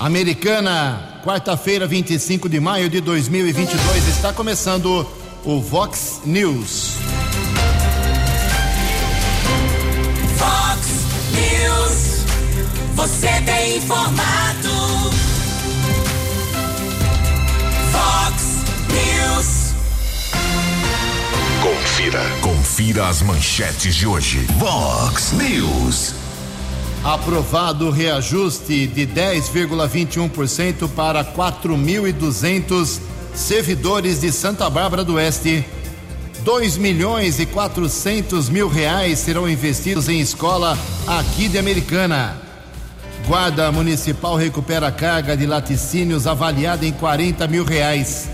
[0.00, 5.06] Americana, quarta-feira, 25 de maio de 2022, está começando
[5.44, 6.94] o Vox News.
[10.38, 10.86] Vox
[11.34, 12.24] News,
[12.94, 14.70] você tem informado.
[17.92, 19.74] Vox News.
[21.62, 24.46] Confira, confira as manchetes de hoje.
[24.56, 26.19] Vox News.
[27.02, 33.00] Aprovado reajuste de 10,21% para 4.200
[33.34, 35.64] servidores de Santa Bárbara do Oeste.
[36.44, 42.36] 2 milhões e 400 mil reais serão investidos em escola aqui de Americana.
[43.26, 48.28] Guarda Municipal recupera carga de laticínios avaliada em 40 mil reais.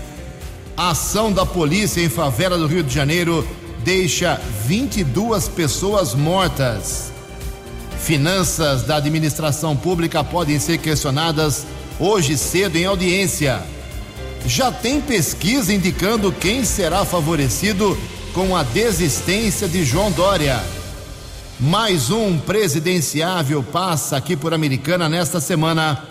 [0.75, 3.47] A ação da polícia em favela do Rio de Janeiro
[3.83, 7.16] deixa 22 pessoas mortas.
[7.99, 11.65] Finanças da administração pública podem ser questionadas
[11.99, 13.61] hoje cedo em audiência.
[14.45, 17.97] Já tem pesquisa indicando quem será favorecido
[18.33, 20.63] com a desistência de João Dória.
[21.59, 26.01] Mais um presidenciável passa aqui por Americana nesta semana.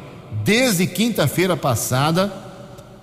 [0.43, 2.31] Desde quinta-feira passada,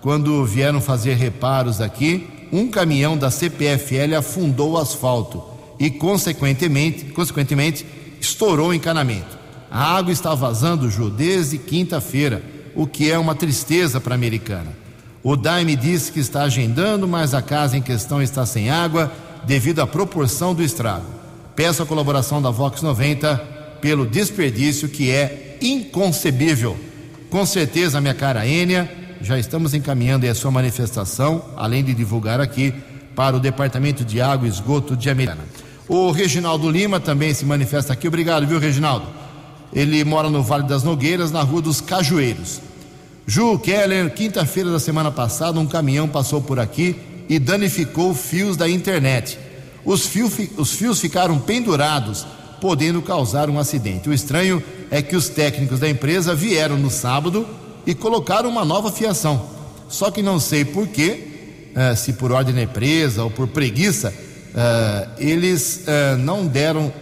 [0.01, 5.43] quando vieram fazer reparos aqui, um caminhão da CPFL afundou o asfalto
[5.79, 7.87] e, consequentemente, consequentemente
[8.21, 9.39] estourou o encanamento.
[9.71, 12.43] A água está vazando, Ju, desde quinta-feira,
[12.75, 14.77] o que é uma tristeza para a americana.
[15.23, 19.11] O Daime disse que está agendando, mas a casa em questão está sem água
[19.45, 21.22] devido à proporção do estrago.
[21.55, 23.37] Peço a colaboração da Vox 90
[23.81, 26.77] pelo desperdício que é inconcebível.
[27.29, 28.91] Com certeza, minha cara Ênia,
[29.21, 32.73] já estamos encaminhando a sua manifestação, além de divulgar aqui,
[33.15, 35.45] para o Departamento de Água e Esgoto de Americana.
[35.87, 38.09] O Reginaldo Lima também se manifesta aqui.
[38.09, 39.07] Obrigado, viu, Reginaldo?
[39.73, 42.61] Ele mora no Vale das Nogueiras, na Rua dos Cajueiros.
[43.27, 46.97] Ju Keller, quinta-feira da semana passada, um caminhão passou por aqui
[47.29, 49.39] e danificou fios da internet
[49.85, 52.27] os fios, os fios ficaram pendurados,
[52.61, 54.09] podendo causar um acidente.
[54.09, 57.47] O estranho é que os técnicos da empresa vieram no sábado
[57.87, 59.51] e colocaram uma nova fiação.
[59.89, 64.15] Só que não sei por quê, eh, se por ordem da empresa ou por preguiça,
[64.55, 66.93] eh, eles eh, não deram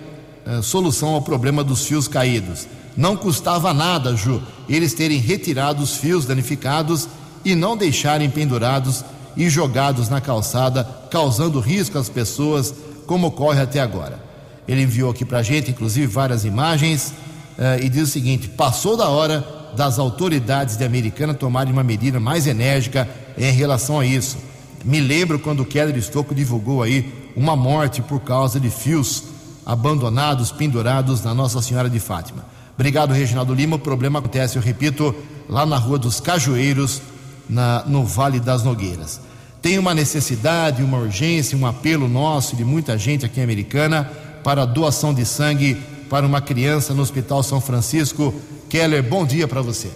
[0.63, 2.67] solução ao problema dos fios caídos.
[2.97, 7.09] Não custava nada, Ju, eles terem retirado os fios danificados
[7.45, 9.05] e não deixarem pendurados
[9.41, 12.75] e jogados na calçada, causando risco às pessoas,
[13.07, 14.23] como ocorre até agora.
[14.69, 17.15] Ele enviou aqui para a gente, inclusive, várias imagens
[17.57, 19.43] uh, e diz o seguinte: passou da hora
[19.75, 24.37] das autoridades de Americana tomarem uma medida mais enérgica em relação a isso.
[24.85, 29.25] Me lembro quando o Keller Estocco divulgou aí uma morte por causa de fios
[29.65, 32.45] abandonados, pendurados na Nossa Senhora de Fátima.
[32.75, 33.77] Obrigado, Reginaldo Lima.
[33.77, 35.15] O problema acontece, eu repito,
[35.49, 37.01] lá na Rua dos Cajueiros,
[37.49, 39.30] na, no Vale das Nogueiras.
[39.63, 44.11] Tem uma necessidade, uma urgência, um apelo nosso de muita gente aqui Americana
[44.43, 45.77] para doação de sangue
[46.09, 48.35] para uma criança no Hospital São Francisco.
[48.71, 49.91] Keller, bom dia para você.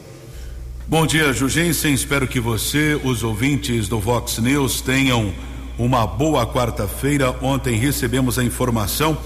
[0.86, 1.94] Bom dia, Jugensen.
[1.94, 5.32] Espero que você, os ouvintes do Vox News, tenham
[5.78, 7.34] uma boa quarta-feira.
[7.40, 9.16] Ontem recebemos a informação,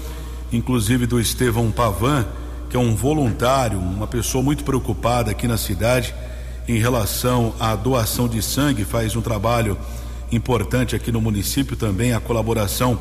[0.53, 2.25] inclusive do Estevão Pavan,
[2.69, 6.15] que é um voluntário, uma pessoa muito preocupada aqui na cidade
[6.65, 9.75] em relação à doação de sangue, faz um trabalho
[10.31, 12.99] importante aqui no município também, a colaboração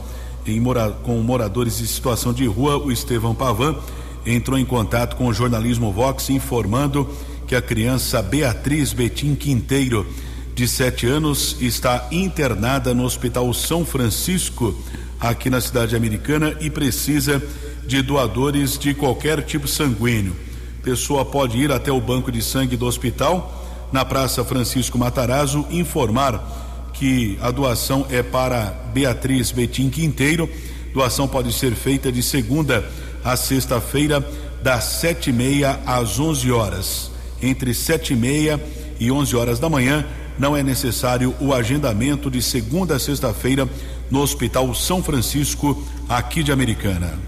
[0.59, 2.79] mora, com moradores em situação de rua.
[2.79, 3.77] O Estevão Pavan
[4.25, 7.09] entrou em contato com o jornalismo Vox informando
[7.47, 10.07] que a criança Beatriz Betim Quinteiro,
[10.55, 14.75] de sete anos, está internada no Hospital São Francisco,
[15.21, 17.43] aqui na cidade americana, e precisa
[17.87, 20.37] de doadores de qualquer tipo sanguíneo.
[20.83, 23.55] Pessoa pode ir até o banco de sangue do hospital
[23.93, 26.68] na Praça Francisco Matarazzo informar
[26.99, 30.51] que a doação é para Beatriz Betim Quinteiro.
[30.93, 32.85] Doação pode ser feita de segunda
[33.25, 34.27] a sexta-feira,
[34.63, 37.11] das sete e meia às onze horas.
[37.41, 38.61] Entre sete e meia
[38.99, 40.05] e onze horas da manhã,
[40.39, 43.69] não é necessário o agendamento de segunda a sexta-feira
[44.11, 47.19] no Hospital São Francisco, aqui de Americana.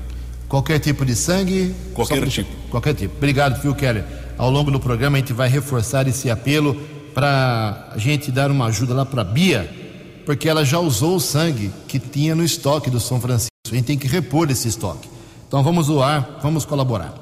[0.48, 1.72] Qualquer tipo de sangue?
[1.94, 2.50] Qualquer tipo.
[2.70, 3.16] Qualquer tipo.
[3.16, 4.04] Obrigado, Phil Keller
[4.40, 6.74] ao longo do programa a gente vai reforçar esse apelo
[7.14, 9.70] para a gente dar uma ajuda lá para Bia,
[10.24, 13.50] porque ela já usou o sangue que tinha no estoque do São Francisco.
[13.70, 15.08] A gente tem que repor esse estoque.
[15.46, 17.14] Então vamos doar, vamos colaborar.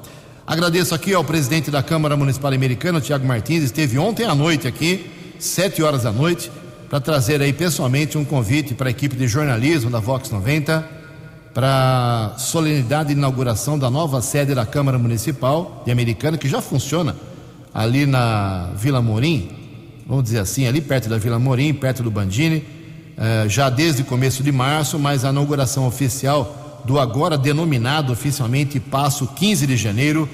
[0.45, 5.09] Agradeço aqui ao presidente da Câmara Municipal Americana, Tiago Martins, esteve ontem à noite aqui,
[5.37, 6.51] sete horas da noite,
[6.89, 10.97] para trazer aí pessoalmente um convite para a equipe de jornalismo da Vox 90
[11.53, 17.15] para solenidade de inauguração da nova sede da Câmara Municipal de Americana, que já funciona
[17.73, 19.49] ali na Vila Morim,
[20.09, 22.65] vamos dizer assim, ali perto da Vila Morim, perto do Bandini,
[23.15, 28.79] eh, já desde o começo de março, mas a inauguração oficial do agora denominado oficialmente
[28.79, 30.27] Passo 15 de janeiro.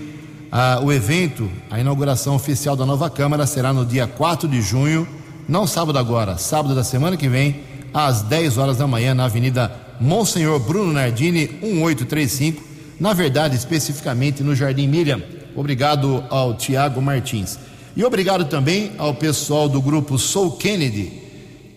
[0.83, 5.05] O evento, a inauguração oficial da nova Câmara será no dia 4 de junho,
[5.49, 7.59] não sábado agora, sábado da semana que vem,
[7.93, 9.69] às 10 horas da manhã, na Avenida
[9.99, 12.63] Monsenhor Bruno Nardini, 1835,
[12.97, 15.21] na verdade, especificamente no Jardim Miriam.
[15.53, 17.59] Obrigado ao Tiago Martins.
[17.95, 21.13] E obrigado também ao pessoal do grupo Soul Kennedy,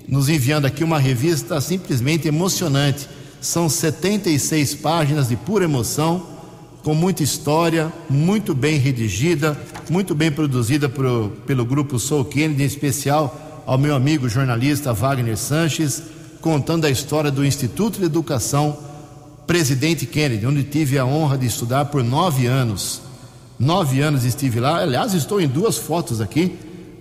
[0.08, 3.08] nos enviando aqui uma revista simplesmente emocionante.
[3.40, 6.26] São 76 páginas de pura emoção,
[6.82, 9.56] com muita história, muito bem redigida,
[9.88, 16.02] muito bem produzida pelo grupo Soul Kennedy, em especial ao meu amigo jornalista Wagner Sanches
[16.40, 18.78] contando a história do Instituto de Educação
[19.46, 23.02] Presidente Kennedy, onde tive a honra de estudar por nove anos.
[23.58, 24.80] Nove anos estive lá.
[24.80, 26.56] Aliás, estou em duas fotos aqui.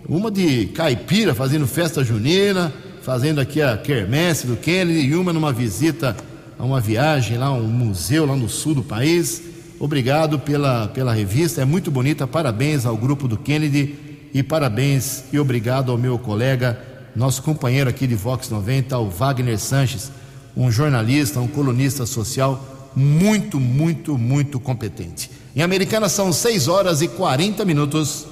[0.08, 5.54] Uma de caipira fazendo festa junina, fazendo aqui a quermesse do Kennedy, e uma numa
[5.54, 6.16] visita
[6.58, 9.42] a uma viagem lá, um museu lá no sul do país.
[9.80, 12.26] Obrigado pela, pela revista, é muito bonita.
[12.26, 13.96] Parabéns ao grupo do Kennedy
[14.34, 16.78] e parabéns e obrigado ao meu colega
[17.18, 20.12] nosso companheiro aqui de Vox 90, o Wagner Sanches,
[20.56, 25.32] um jornalista, um colunista social muito, muito, muito competente.
[25.58, 28.28] Em Americana são 6 horas e 40 minutos.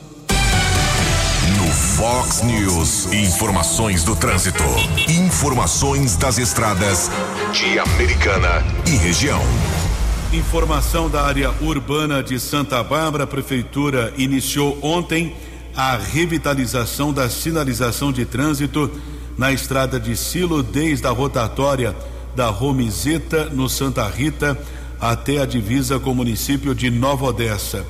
[1.58, 4.62] No Fox News, informações do trânsito,
[5.10, 7.10] informações das estradas
[7.52, 9.42] de Americana e região.
[10.32, 15.36] Informação da área urbana de Santa Bárbara, a prefeitura iniciou ontem
[15.76, 18.92] a revitalização da sinalização de trânsito
[19.36, 21.96] na estrada de Silo, desde a rotatória
[22.36, 24.56] da Romizeta, no Santa Rita,
[25.12, 27.86] até a divisa com o município de Nova Odessa.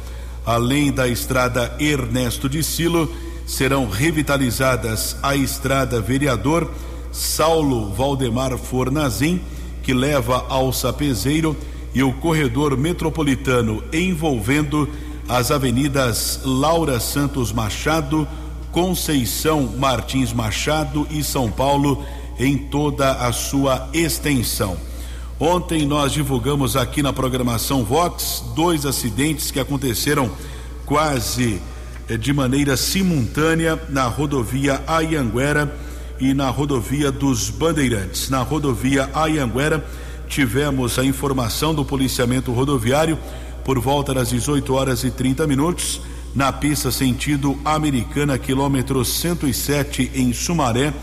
[0.45, 3.11] Além da estrada Ernesto de Silo,
[3.45, 6.69] serão revitalizadas a estrada Vereador
[7.11, 9.41] Saulo Valdemar Fornazim,
[9.81, 11.55] que leva ao Sapezeiro,
[11.93, 14.89] e o corredor metropolitano envolvendo
[15.29, 18.27] as avenidas Laura Santos Machado,
[18.73, 22.03] Conceição Martins Machado e São Paulo
[22.37, 24.75] em toda a sua extensão.
[25.39, 30.31] Ontem nós divulgamos aqui na programação Vox dois acidentes que aconteceram
[30.85, 31.61] quase
[32.07, 35.75] eh, de maneira simultânea na rodovia Ayanguera
[36.21, 38.29] e na rodovia dos Bandeirantes.
[38.29, 39.85] Na rodovia Ayanguera
[40.29, 43.19] tivemos a informação do policiamento rodoviário
[43.65, 45.99] por volta das 18 horas e 30 minutos,
[46.33, 50.93] na pista sentido Americana, quilômetro 107 em Sumaré,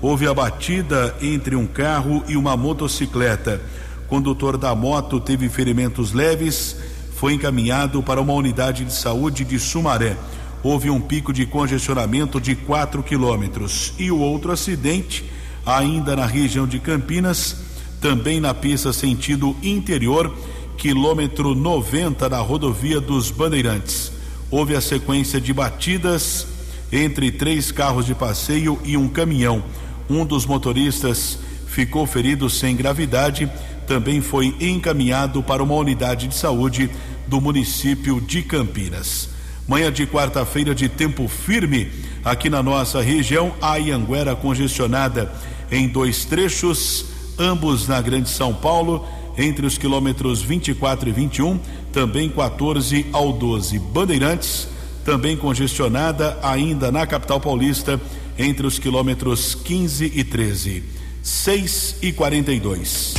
[0.00, 3.60] houve a batida entre um carro e uma motocicleta.
[4.04, 6.76] O condutor da moto teve ferimentos leves,
[7.14, 10.16] foi encaminhado para uma unidade de saúde de Sumaré.
[10.62, 13.92] Houve um pico de congestionamento de 4 quilômetros.
[13.98, 15.24] E o outro acidente,
[15.66, 17.56] ainda na região de Campinas,
[18.00, 20.32] também na pista sentido interior,
[20.76, 24.12] quilômetro 90 da rodovia dos Bandeirantes.
[24.50, 26.46] Houve a sequência de batidas
[26.90, 29.62] entre três carros de passeio e um caminhão.
[30.08, 33.50] Um dos motoristas ficou ferido sem gravidade,
[33.86, 36.90] também foi encaminhado para uma unidade de saúde
[37.26, 39.28] do município de Campinas.
[39.66, 41.90] Manhã de quarta-feira de tempo firme
[42.24, 45.30] aqui na nossa região, a Ianguera congestionada
[45.70, 47.04] em dois trechos,
[47.38, 51.60] ambos na Grande São Paulo, entre os quilômetros 24 e 21,
[51.92, 53.78] também 14 ao 12.
[53.78, 54.68] Bandeirantes,
[55.04, 58.00] também congestionada ainda na capital paulista,
[58.38, 60.84] entre os quilômetros 15 e 13.
[61.22, 63.14] 6 e 42.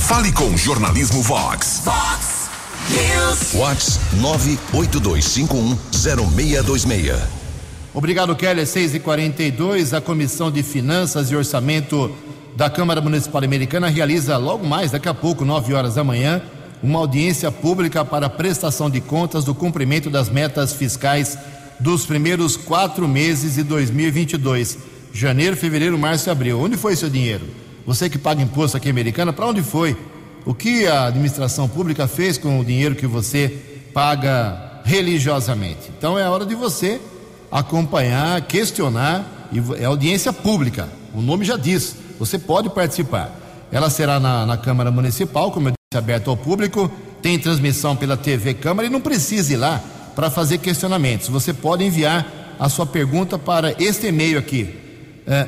[0.00, 1.82] Fale com Jornalismo Vox.
[1.84, 2.50] Fox
[2.90, 3.52] News.
[3.52, 4.00] Vox
[4.72, 7.20] 982510626.
[7.94, 8.66] Obrigado, Kelly.
[8.66, 12.14] 6 e 42 A Comissão de Finanças e Orçamento
[12.54, 16.42] da Câmara Municipal Americana realiza logo mais, daqui a pouco, 9 horas da manhã,
[16.82, 21.38] uma audiência pública para prestação de contas do cumprimento das metas fiscais
[21.80, 24.78] dos primeiros quatro meses de 2022.
[25.12, 26.60] Janeiro, fevereiro, março e abril.
[26.60, 27.46] Onde foi seu dinheiro?
[27.86, 29.96] Você que paga imposto aqui americana, para onde foi?
[30.44, 33.48] O que a administração pública fez com o dinheiro que você
[33.92, 35.90] paga religiosamente?
[35.96, 37.00] Então é hora de você
[37.50, 43.36] acompanhar, questionar, é audiência pública, o nome já diz, você pode participar.
[43.72, 48.16] Ela será na, na Câmara Municipal, como eu disse, aberta ao público, tem transmissão pela
[48.16, 49.82] TV Câmara e não precisa ir lá
[50.14, 51.28] para fazer questionamentos.
[51.28, 54.68] Você pode enviar a sua pergunta para este e-mail aqui,
[55.26, 55.46] é,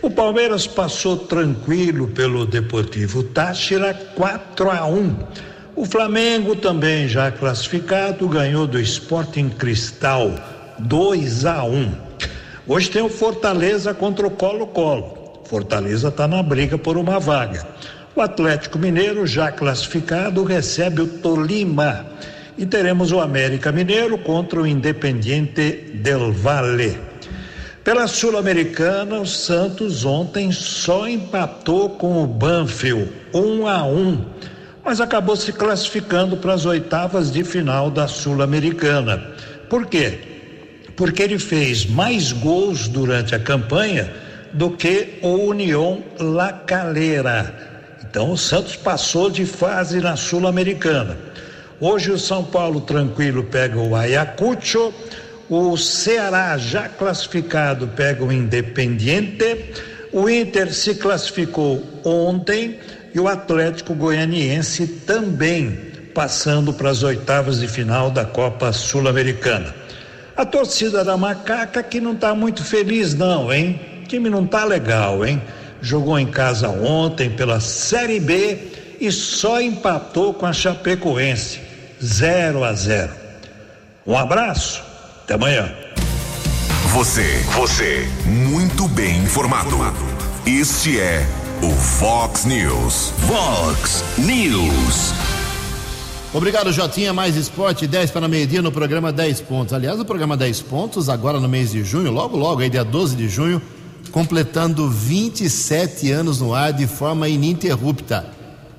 [0.00, 5.16] O Palmeiras passou tranquilo pelo Deportivo Táchira 4 a 1.
[5.74, 10.32] O Flamengo também já classificado ganhou do Sporting Cristal
[10.78, 11.92] 2 a 1.
[12.68, 15.42] Hoje tem o Fortaleza contra o Colo-Colo.
[15.46, 17.66] Fortaleza está na briga por uma vaga.
[18.14, 22.06] O Atlético Mineiro, já classificado, recebe o Tolima.
[22.56, 27.07] E teremos o América Mineiro contra o Independiente del Valle.
[27.88, 34.26] Pela Sul-Americana, o Santos ontem só empatou com o Banfield, um a um,
[34.84, 39.32] mas acabou se classificando para as oitavas de final da Sul-Americana.
[39.70, 40.18] Por quê?
[40.96, 44.12] Porque ele fez mais gols durante a campanha
[44.52, 47.54] do que o União La Calera.
[48.02, 51.16] Então o Santos passou de fase na Sul-Americana.
[51.80, 54.92] Hoje o São Paulo tranquilo pega o Ayacucho,
[55.48, 59.72] o Ceará já classificado pega o Independiente,
[60.12, 62.78] o Inter se classificou ontem
[63.14, 69.74] e o Atlético Goianiense também passando para as oitavas de final da Copa Sul-Americana.
[70.36, 73.80] A torcida da Macaca que não está muito feliz não, hein?
[74.02, 75.40] O time não tá legal, hein?
[75.80, 78.58] Jogou em casa ontem pela Série B
[79.00, 81.60] e só empatou com a Chapecoense,
[82.02, 83.12] 0 a 0.
[84.06, 84.82] Um abraço,
[85.28, 85.70] até amanhã.
[86.94, 89.76] Você, você, muito bem informado.
[90.46, 91.26] Este é
[91.62, 93.12] o Fox News.
[93.26, 95.12] Fox News.
[96.32, 97.12] Obrigado, Jotinha.
[97.12, 99.74] Mais esporte, 10 para meio-dia no programa 10 pontos.
[99.74, 103.14] Aliás, o programa 10 pontos, agora no mês de junho, logo, logo, aí, dia 12
[103.14, 103.60] de junho,
[104.10, 108.24] completando 27 anos no ar de forma ininterrupta.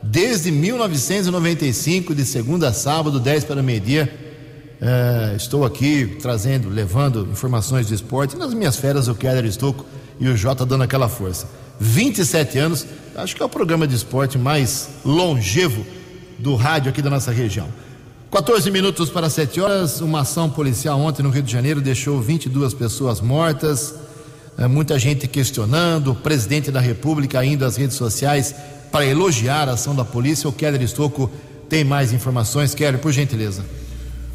[0.02, 4.29] Desde 1995, de segunda a sábado, 10 para meio-dia.
[4.82, 8.38] É, estou aqui trazendo, levando informações de esporte.
[8.38, 9.86] Nas minhas férias, o Keller Estouco
[10.20, 11.48] e o Jota dando aquela força.
[11.80, 15.86] 27 anos, acho que é o programa de esporte mais longevo
[16.38, 17.68] do rádio aqui da nossa região.
[18.32, 20.02] 14 minutos para 7 horas.
[20.02, 23.96] Uma ação policial ontem no Rio de Janeiro deixou 22 pessoas mortas.
[24.58, 26.12] É, muita gente questionando.
[26.12, 28.56] O presidente da República indo às redes sociais
[28.92, 30.48] para elogiar a ação da polícia.
[30.48, 31.30] O Keller Estocco
[31.68, 32.74] tem mais informações.
[32.76, 33.66] Keller, por gentileza.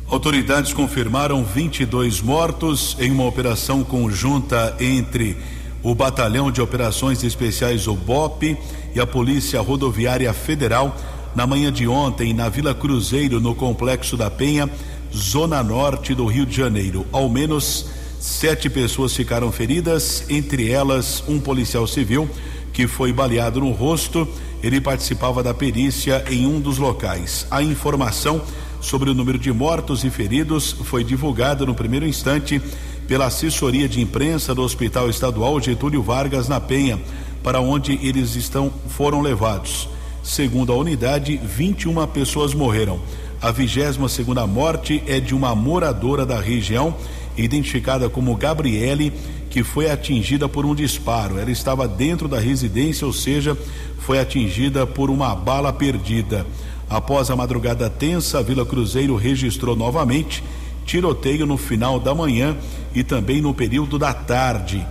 [0.08, 5.36] Autoridades confirmaram 22 mortos em uma operação conjunta entre
[5.82, 8.56] o Batalhão de Operações Especiais, o BOP,
[8.94, 10.96] e a Polícia Rodoviária Federal
[11.34, 14.70] na manhã de ontem na Vila Cruzeiro, no Complexo da Penha,
[15.12, 17.04] zona norte do Rio de Janeiro.
[17.10, 17.86] Ao menos
[18.20, 22.28] sete pessoas ficaram feridas, entre elas um policial civil
[22.72, 24.28] que foi baleado no rosto.
[24.62, 27.46] Ele participava da perícia em um dos locais.
[27.50, 28.42] A informação
[28.84, 32.60] sobre o número de mortos e feridos foi divulgada no primeiro instante
[33.08, 37.00] pela assessoria de imprensa do Hospital Estadual Getúlio Vargas na Penha,
[37.42, 39.88] para onde eles estão foram levados.
[40.22, 43.00] Segundo a unidade, 21 pessoas morreram.
[43.40, 46.94] A 22 segunda morte é de uma moradora da região,
[47.38, 49.12] identificada como Gabriele,
[49.48, 51.38] que foi atingida por um disparo.
[51.38, 53.56] Ela estava dentro da residência, ou seja,
[53.98, 56.46] foi atingida por uma bala perdida.
[56.94, 60.44] Após a madrugada tensa, a Vila Cruzeiro registrou novamente
[60.86, 62.56] tiroteio no final da manhã
[62.94, 64.86] e também no período da tarde.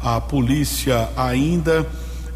[0.00, 1.86] A polícia ainda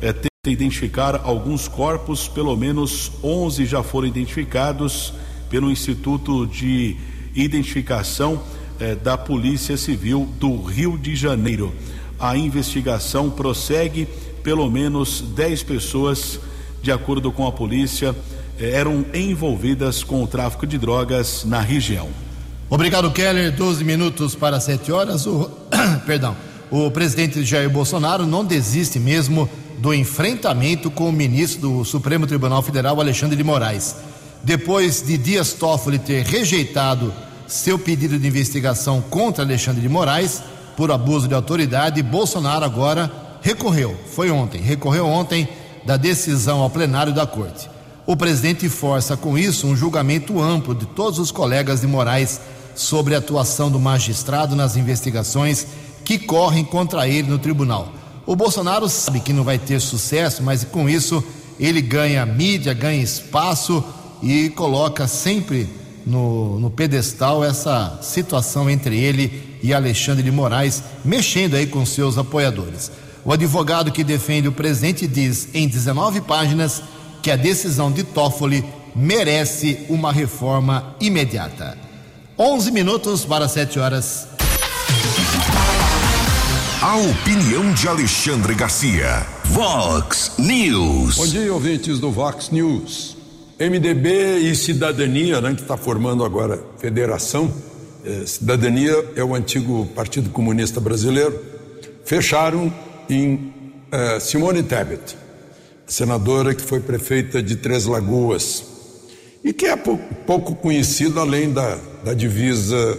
[0.02, 0.14] é,
[0.46, 5.14] identificar alguns corpos, pelo menos 11 já foram identificados
[5.48, 6.98] pelo Instituto de
[7.34, 8.42] Identificação
[8.78, 11.72] eh, da Polícia Civil do Rio de Janeiro.
[12.20, 14.06] A investigação prossegue,
[14.42, 16.38] pelo menos 10 pessoas,
[16.82, 18.14] de acordo com a polícia,
[18.58, 22.08] eram envolvidas com o tráfico de drogas na região.
[22.68, 23.54] Obrigado, Keller.
[23.54, 25.26] 12 minutos para 7 horas.
[25.26, 25.50] O,
[26.06, 26.36] perdão.
[26.70, 29.48] O presidente Jair Bolsonaro não desiste mesmo
[29.78, 33.96] do enfrentamento com o ministro do Supremo Tribunal Federal, Alexandre de Moraes.
[34.42, 37.12] Depois de Dias Toffoli ter rejeitado
[37.46, 40.42] seu pedido de investigação contra Alexandre de Moraes
[40.76, 43.10] por abuso de autoridade, Bolsonaro agora
[43.40, 43.96] recorreu.
[44.12, 45.48] Foi ontem, recorreu ontem
[45.84, 47.75] da decisão ao plenário da corte.
[48.06, 52.40] O presidente força com isso um julgamento amplo de todos os colegas de Moraes
[52.72, 55.66] sobre a atuação do magistrado nas investigações
[56.04, 57.92] que correm contra ele no tribunal.
[58.24, 61.22] O Bolsonaro sabe que não vai ter sucesso, mas com isso
[61.58, 63.82] ele ganha mídia, ganha espaço
[64.22, 65.68] e coloca sempre
[66.06, 72.16] no, no pedestal essa situação entre ele e Alexandre de Moraes, mexendo aí com seus
[72.16, 72.88] apoiadores.
[73.24, 76.80] O advogado que defende o presidente diz em 19 páginas
[77.26, 81.76] que a decisão de Toffoli merece uma reforma imediata.
[82.38, 84.28] 11 minutos para 7 horas.
[86.80, 89.26] A opinião de Alexandre Garcia.
[89.46, 91.16] Vox News.
[91.16, 93.16] Bom dia, ouvintes do Vox News.
[93.58, 97.52] MDB e Cidadania, né, que está formando agora federação.
[98.04, 101.36] Eh, Cidadania é o antigo Partido Comunista Brasileiro.
[102.04, 102.72] Fecharam
[103.10, 103.52] em
[103.90, 105.16] eh, Simone Tebet,
[105.86, 108.64] senadora que foi prefeita de Três Lagoas
[109.44, 112.98] e que é pouco, conhecida além da, da divisa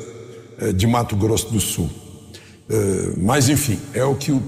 [0.59, 1.89] eh, de Mato Grosso do Sul.
[2.69, 4.41] Eh, mas, enfim, é o que o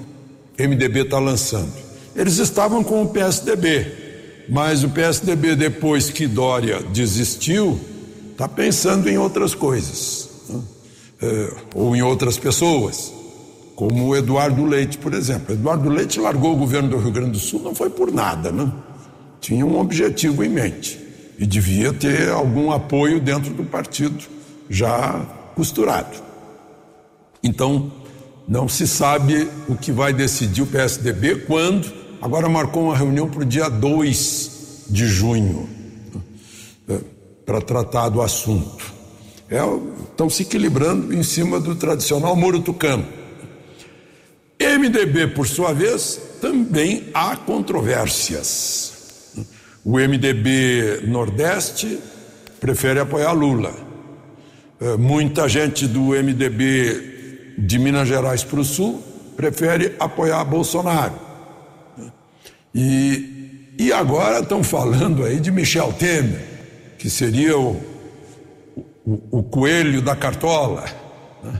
[0.58, 1.74] MDB está lançando.
[2.16, 7.80] Eles estavam com o PSDB, mas o PSDB, depois que Dória desistiu,
[8.32, 10.62] está pensando em outras coisas, né?
[11.22, 13.12] uh, ou em outras pessoas,
[13.80, 15.54] como o Eduardo Leite, por exemplo.
[15.54, 18.70] Eduardo Leite largou o governo do Rio Grande do Sul, não foi por nada, né?
[19.40, 21.00] Tinha um objetivo em mente
[21.38, 24.22] e devia ter algum apoio dentro do partido
[24.70, 26.18] já costurado.
[27.42, 27.90] Então,
[28.46, 31.90] não se sabe o que vai decidir o PSDB quando.
[32.22, 35.70] Agora marcou uma reunião para o dia 2 de junho
[36.86, 37.00] né,
[37.46, 38.94] para tratar do assunto.
[39.50, 39.62] É,
[40.04, 43.19] estão se equilibrando em cima do tradicional muro tucano.
[44.78, 48.94] MDB, por sua vez, também há controvérsias.
[49.84, 52.00] O MDB Nordeste
[52.60, 53.74] prefere apoiar Lula.
[54.80, 59.04] É, muita gente do MDB de Minas Gerais para o Sul
[59.36, 61.16] prefere apoiar Bolsonaro.
[62.74, 66.46] E, e agora estão falando aí de Michel Temer,
[66.98, 67.82] que seria o,
[69.06, 70.86] o, o coelho da cartola.
[71.44, 71.60] Né?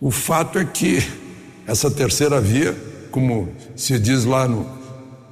[0.00, 1.02] O fato é que
[1.68, 2.74] essa terceira via,
[3.10, 4.66] como se diz lá, no,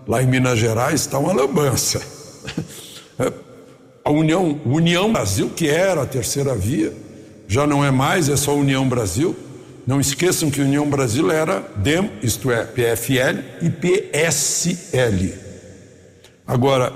[0.07, 2.01] lá em Minas Gerais, está uma lambança.
[4.05, 6.93] A União, União Brasil, que era a terceira via,
[7.49, 9.35] já não é mais, é só União Brasil,
[9.85, 15.35] não esqueçam que União Brasil era DEM, isto é, PFL e PSL.
[16.47, 16.93] Agora,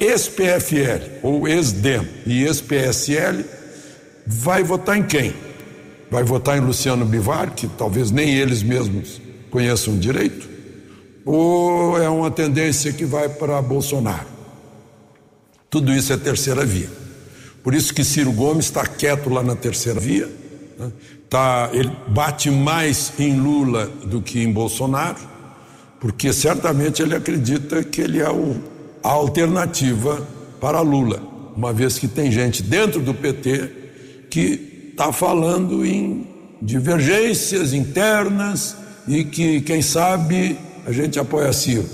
[0.00, 3.44] ex-PFL, ou ex-DEM e ex-PSL,
[4.26, 5.34] vai votar em quem?
[6.10, 9.20] Vai votar em Luciano Bivar, que talvez nem eles mesmos
[9.50, 10.48] conheçam direito?
[11.24, 14.26] Ou é uma tendência que vai para Bolsonaro?
[15.68, 16.88] Tudo isso é terceira via.
[17.62, 20.28] Por isso que Ciro Gomes está quieto lá na terceira via.
[20.78, 20.90] Né?
[21.28, 25.20] Tá, ele bate mais em Lula do que em Bolsonaro,
[26.00, 28.56] porque certamente ele acredita que ele é o,
[29.00, 30.26] a alternativa
[30.60, 31.22] para Lula,
[31.54, 33.70] uma vez que tem gente dentro do PT
[34.28, 36.26] que está falando em
[36.60, 38.76] divergências internas
[39.08, 41.88] e que, quem sabe, a gente apoia Ciro.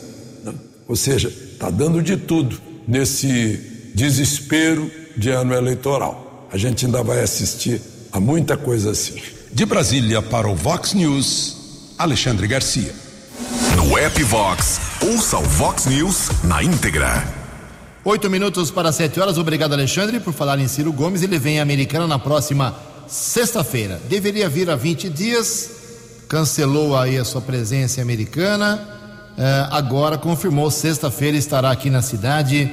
[0.44, 0.52] Né?
[0.88, 6.48] Ou seja, está dando de tudo nesse desespero de ano eleitoral.
[6.52, 7.80] A gente ainda vai assistir
[8.12, 9.20] a muita coisa assim.
[9.52, 12.94] De Brasília para o Vox News, Alexandre Garcia.
[13.76, 17.45] No app Vox, ouça o Vox News na íntegra.
[18.09, 19.37] Oito minutos para sete horas.
[19.37, 21.25] Obrigado, Alexandre, por falar em Ciro Gomes.
[21.25, 22.73] Ele vem à Americana na próxima
[23.09, 24.01] sexta-feira.
[24.09, 25.71] Deveria vir há 20 dias,
[26.29, 28.81] cancelou aí a sua presença americana.
[29.37, 32.73] É, agora confirmou, sexta-feira estará aqui na cidade,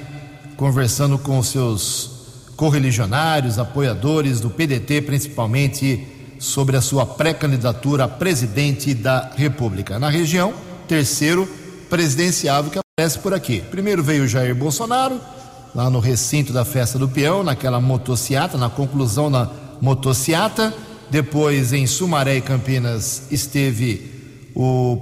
[0.55, 2.11] conversando com seus
[2.55, 9.97] correligionários, apoiadores do PDT, principalmente sobre a sua pré-candidatura a presidente da República.
[9.97, 10.53] Na região,
[10.87, 11.49] terceiro
[11.93, 13.61] presidenciável que aparece por aqui.
[13.61, 15.21] Primeiro veio Jair Bolsonaro,
[15.75, 19.47] lá no recinto da festa do peão, naquela motociata, na conclusão da
[19.79, 20.73] motociata.
[21.11, 24.97] Depois, em Sumaré e Campinas, esteve o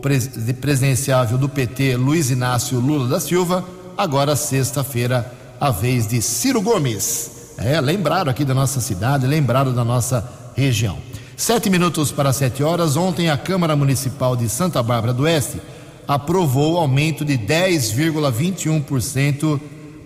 [0.59, 3.63] presidenciável do PT, Luiz Inácio Lula da Silva.
[3.97, 7.53] Agora, sexta-feira, a vez de Ciro Gomes.
[7.57, 10.97] É, lembraram aqui da nossa cidade, lembraram da nossa região.
[11.37, 12.97] Sete minutos para sete horas.
[12.97, 15.61] Ontem, a Câmara Municipal de Santa Bárbara do Oeste
[16.07, 19.59] aprovou o aumento de 10,21%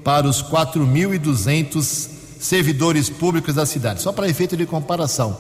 [0.04, 4.02] para os 4.200 servidores públicos da cidade.
[4.02, 5.38] Só para efeito de comparação,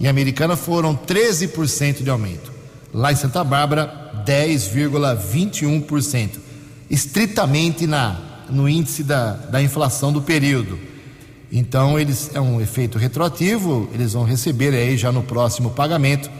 [0.00, 2.52] em Americana foram 13% de aumento.
[2.92, 6.30] Lá em Santa Bárbara, 10,21%.
[6.90, 8.18] Estritamente na,
[8.50, 10.78] no índice da, da inflação do período.
[11.50, 16.30] Então, eles é um efeito retroativo, eles vão receber aí já no próximo pagamento,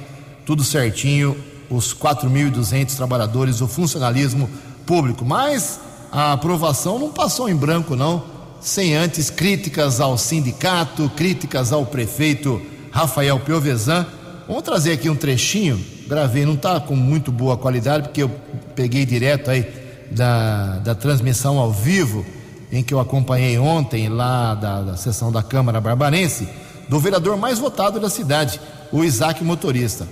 [0.44, 1.34] tudo certinho,
[1.70, 4.48] os 4.200 trabalhadores do funcionalismo
[4.86, 5.24] público.
[5.24, 8.24] Mas a aprovação não passou em branco, não,
[8.60, 14.06] sem antes críticas ao sindicato, críticas ao prefeito Rafael Piovesan.
[14.46, 18.30] Vamos trazer aqui um trechinho, gravei, não está com muito boa qualidade, porque eu
[18.74, 19.66] peguei direto aí
[20.10, 22.24] da, da transmissão ao vivo,
[22.72, 26.48] em que eu acompanhei ontem lá da, da sessão da Câmara Barbarense,
[26.88, 28.58] do vereador mais votado da cidade,
[28.90, 30.08] o Isaac Motorista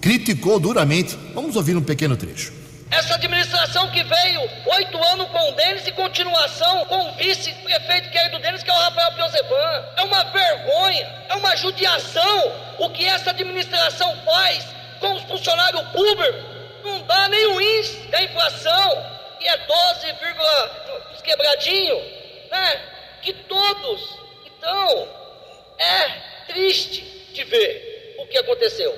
[0.00, 1.16] criticou duramente.
[1.34, 2.52] Vamos ouvir um pequeno trecho.
[2.90, 4.40] Essa administração que veio
[4.76, 8.70] oito anos com o Denis e continuação com o vice-prefeito que é do Denis, que
[8.70, 9.84] é o Rafael Piozeban.
[9.96, 14.64] É uma vergonha, é uma judiação o que essa administração faz
[15.00, 16.42] com os funcionários públicos.
[16.82, 19.06] Não dá nem o índice da inflação,
[19.38, 20.06] que é 12,
[21.14, 21.96] os quebradinho,
[22.50, 22.80] né?
[23.20, 24.18] Que todos.
[24.46, 25.08] Então,
[25.78, 26.08] é
[26.46, 27.02] triste
[27.34, 28.92] de ver o que aconteceu.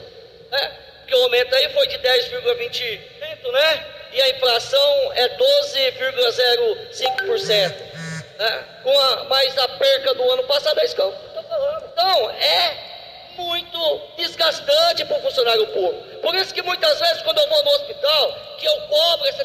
[0.50, 0.72] Né?
[1.10, 3.84] Que o aumento aí foi de 10,20%, né?
[4.12, 7.74] E a inflação é 12,05%.
[8.38, 8.64] Né?
[8.84, 11.90] Com a, mais a perca do ano passado, é isso que eu estou falando.
[11.92, 12.90] Então, é
[13.36, 16.20] muito desgastante para o funcionário público.
[16.20, 19.44] Por isso que muitas vezes, quando eu vou no hospital, que eu cobro essa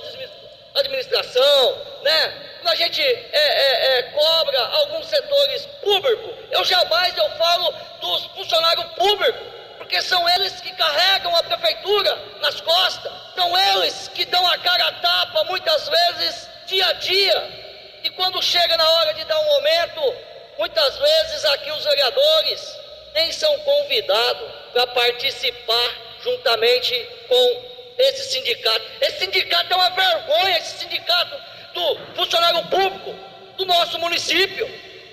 [0.76, 2.34] administração, né?
[2.62, 8.28] Quando a gente é, é, é, cobra alguns setores públicos, eu jamais eu falo dos
[8.28, 14.46] funcionários públicos porque são eles que carregam a prefeitura nas costas, são eles que dão
[14.48, 17.66] a cara a tapa muitas vezes dia a dia.
[18.04, 20.16] E quando chega na hora de dar um aumento,
[20.58, 22.78] muitas vezes aqui os vereadores
[23.14, 26.96] nem são convidados para participar juntamente
[27.28, 27.64] com
[27.98, 28.86] esse sindicato.
[29.02, 31.36] Esse sindicato é uma vergonha, esse sindicato
[31.74, 33.16] do funcionário público
[33.58, 34.68] do nosso município.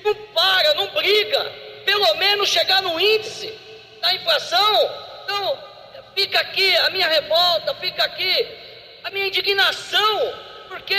[0.05, 1.53] Não para, não briga,
[1.85, 3.63] pelo menos chegar no índice
[4.03, 4.91] da inflação.
[5.25, 5.59] Então,
[6.15, 8.49] fica aqui a minha revolta, fica aqui
[9.05, 10.35] a minha indignação,
[10.69, 10.99] porque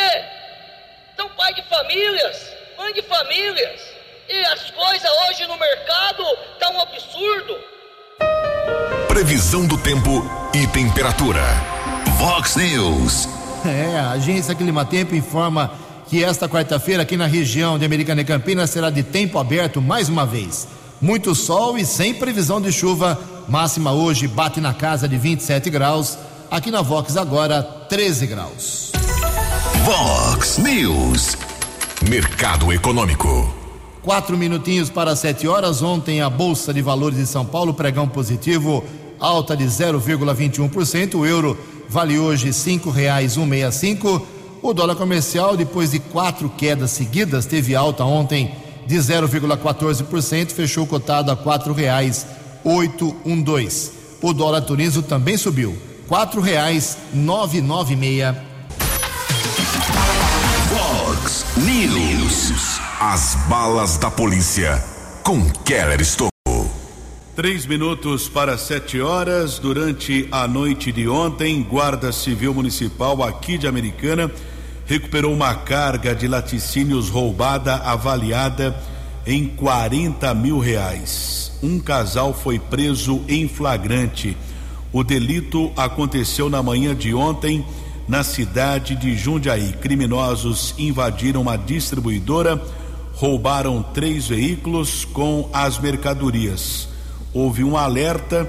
[1.15, 3.81] são pai de famílias, mãe de famílias,
[4.27, 7.59] e as coisas hoje no mercado estão tá um absurdo.
[9.07, 11.41] Previsão do tempo e temperatura.
[12.17, 13.27] Vox News.
[13.65, 15.77] É, a agência Climatempo informa
[16.09, 20.09] que esta quarta-feira aqui na região de Americana e Campinas será de tempo aberto mais
[20.09, 20.67] uma vez
[21.03, 23.19] muito sol e sem previsão de chuva.
[23.49, 26.17] Máxima hoje bate na casa de 27 graus.
[26.49, 28.93] Aqui na Vox agora 13 graus.
[29.83, 31.37] Vox News.
[32.09, 33.53] Mercado Econômico.
[34.01, 35.81] Quatro minutinhos para sete horas.
[35.81, 38.81] Ontem a Bolsa de Valores de São Paulo, pregão positivo,
[39.19, 41.15] alta de 0,21%.
[41.15, 41.57] O euro
[41.89, 44.25] vale hoje cinco reais meia cinco.
[44.61, 51.31] O dólar comercial, depois de quatro quedas seguidas, teve alta ontem de 0,14%, fechou cotado
[51.31, 52.25] a quatro reais
[52.63, 53.91] oito um dois.
[54.21, 58.41] O dólar turismo também subiu, quatro reais nove nove meia.
[60.69, 62.79] Fox News.
[62.99, 64.81] As balas da polícia
[65.23, 66.31] com Keller Estocco.
[67.35, 69.57] Três minutos para sete horas.
[69.59, 74.31] Durante a noite de ontem, Guarda Civil Municipal aqui de Americana
[74.93, 78.79] recuperou uma carga de laticínios roubada avaliada
[79.25, 81.51] em 40 mil reais.
[81.63, 84.37] Um casal foi preso em flagrante.
[84.91, 87.65] O delito aconteceu na manhã de ontem
[88.07, 89.73] na cidade de Jundiaí.
[89.81, 92.63] Criminosos invadiram uma distribuidora,
[93.15, 96.87] roubaram três veículos com as mercadorias.
[97.33, 98.47] Houve um alerta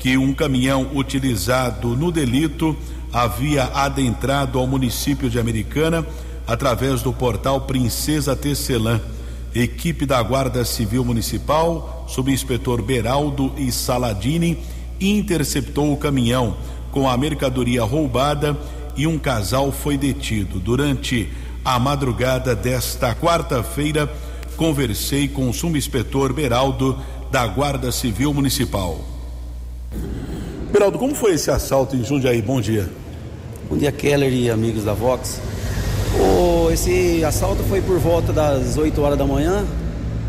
[0.00, 2.76] que um caminhão utilizado no delito
[3.14, 6.04] havia adentrado ao município de Americana
[6.44, 9.00] através do portal Princesa Tecelã.
[9.54, 14.58] Equipe da Guarda Civil Municipal, subinspetor Beraldo e Saladini,
[15.00, 16.56] interceptou o caminhão
[16.90, 18.58] com a mercadoria roubada
[18.96, 20.58] e um casal foi detido.
[20.58, 21.32] Durante
[21.64, 24.12] a madrugada desta quarta-feira,
[24.56, 26.98] conversei com o subinspetor Beraldo
[27.30, 29.00] da Guarda Civil Municipal.
[30.72, 32.42] Beraldo, como foi esse assalto em Jundiaí?
[32.42, 33.03] Bom dia.
[33.66, 35.40] Bom dia, Keller e amigos da Vox.
[36.20, 39.64] O, esse assalto foi por volta das 8 horas da manhã,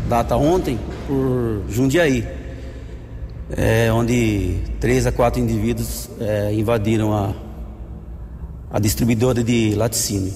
[0.08, 2.26] data ontem, por Jundiaí,
[3.54, 7.34] é, onde três a quatro indivíduos é, invadiram a,
[8.70, 10.32] a distribuidora de laticínio.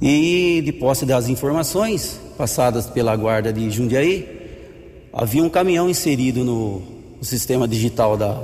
[0.00, 6.80] E de posse das informações passadas pela guarda de Jundiaí, havia um caminhão inserido no,
[7.16, 8.42] no sistema digital da,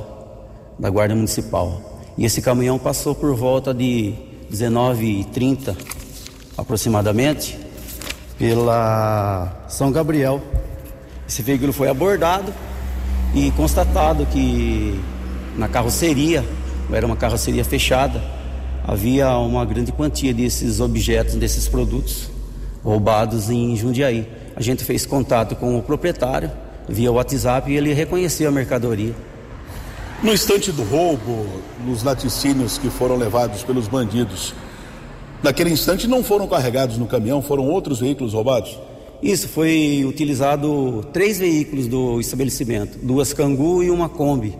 [0.79, 1.89] da guarda municipal.
[2.20, 4.12] E esse caminhão passou por volta de
[4.52, 5.74] 19h30
[6.54, 7.59] aproximadamente
[8.38, 10.42] pela São Gabriel.
[11.26, 12.52] Esse veículo foi abordado
[13.35, 15.00] e constatado que
[15.56, 16.44] na carroceria,
[16.92, 18.22] era uma carroceria fechada,
[18.87, 22.28] havia uma grande quantia desses objetos, desses produtos
[22.85, 24.28] roubados em Jundiaí.
[24.54, 26.52] A gente fez contato com o proprietário
[26.87, 29.14] via WhatsApp e ele reconheceu a mercadoria.
[30.22, 31.46] No instante do roubo,
[31.87, 34.52] nos laticínios que foram levados pelos bandidos,
[35.42, 38.78] naquele instante não foram carregados no caminhão, foram outros veículos roubados?
[39.22, 44.59] Isso, foi utilizado três veículos do estabelecimento, duas Cangu e uma Kombi.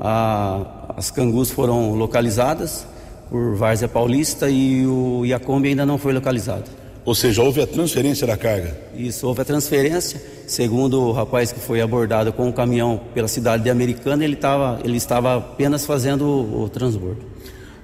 [0.00, 2.86] Ah, as Cangus foram localizadas
[3.28, 6.64] por Várzea Paulista e, o, e a Kombi ainda não foi localizada.
[7.04, 8.76] Ou seja, houve a transferência da carga?
[8.94, 10.22] Isso, houve a transferência.
[10.46, 14.80] Segundo o rapaz que foi abordado com o caminhão pela cidade de Americana, ele, tava,
[14.84, 17.22] ele estava apenas fazendo o, o transbordo.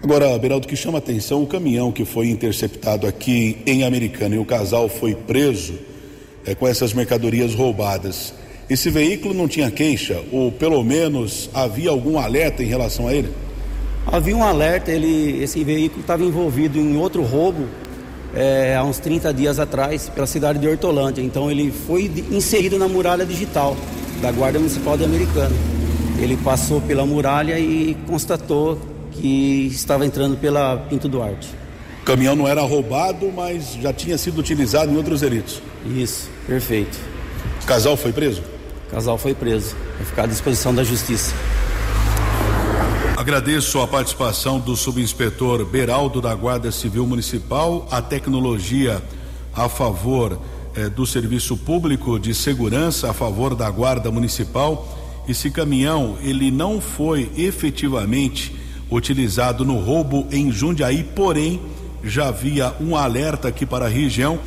[0.00, 4.44] Agora, Beraldo, que chama atenção, o caminhão que foi interceptado aqui em Americana e o
[4.44, 5.74] casal foi preso
[6.46, 8.33] é, com essas mercadorias roubadas.
[8.70, 13.31] Esse veículo não tinha queixa, ou pelo menos havia algum alerta em relação a ele?
[14.07, 17.66] Havia um alerta, ele, esse veículo estava envolvido em outro roubo
[18.34, 21.22] é, há uns 30 dias atrás pela cidade de Hortolândia.
[21.22, 23.76] Então ele foi inserido na muralha digital
[24.20, 25.54] da Guarda Municipal de Americana.
[26.18, 28.78] Ele passou pela muralha e constatou
[29.12, 31.48] que estava entrando pela Pinto Duarte.
[32.02, 35.60] O caminhão não era roubado, mas já tinha sido utilizado em outros delitos.
[35.86, 36.98] Isso, perfeito.
[37.62, 38.42] O casal foi preso?
[38.88, 39.76] O casal foi preso.
[39.96, 41.34] Vai ficar à disposição da justiça.
[43.28, 49.02] Agradeço a participação do subinspetor Beraldo da Guarda Civil Municipal, a tecnologia
[49.54, 50.40] a favor
[50.74, 54.88] eh, do serviço público de segurança, a favor da Guarda Municipal.
[55.28, 58.56] Esse caminhão, ele não foi efetivamente
[58.90, 61.60] utilizado no roubo em Jundiaí, porém
[62.02, 64.38] já havia um alerta aqui para a região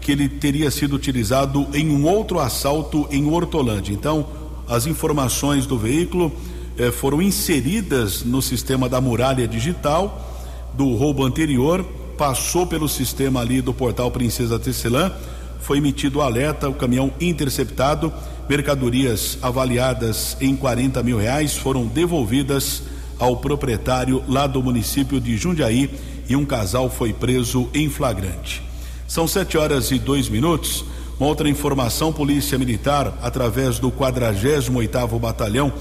[0.00, 3.92] que ele teria sido utilizado em um outro assalto em Hortolândia.
[3.92, 4.26] Então,
[4.66, 6.32] as informações do veículo
[6.80, 10.26] eh, foram inseridas no sistema da muralha digital
[10.72, 11.84] do roubo anterior,
[12.16, 15.12] passou pelo sistema ali do portal Princesa Tecelã,
[15.60, 18.10] foi emitido alerta, o caminhão interceptado,
[18.48, 22.82] mercadorias avaliadas em 40 mil reais foram devolvidas
[23.18, 25.90] ao proprietário lá do município de Jundiaí
[26.28, 28.62] e um casal foi preso em flagrante.
[29.06, 30.84] São sete horas e dois minutos.
[31.18, 35.72] Uma outra informação: Polícia Militar, através do 48 oitavo Batalhão,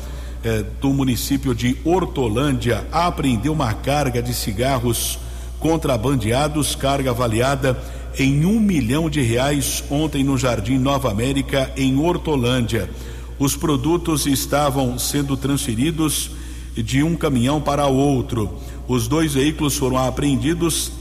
[0.43, 5.19] eh, do município de Hortolândia apreendeu uma carga de cigarros
[5.59, 7.77] contrabandeados, carga avaliada
[8.17, 12.89] em um milhão de reais ontem no Jardim Nova América, em Hortolândia.
[13.37, 16.31] Os produtos estavam sendo transferidos
[16.75, 18.49] de um caminhão para outro.
[18.87, 20.91] Os dois veículos foram apreendidos.